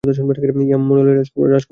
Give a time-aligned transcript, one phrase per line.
[0.73, 1.65] Emmanuel Rajkumar junior!